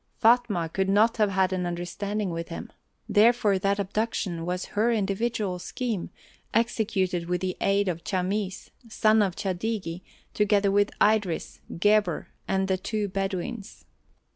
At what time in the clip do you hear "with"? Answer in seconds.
2.31-2.49, 7.29-7.39, 10.71-10.89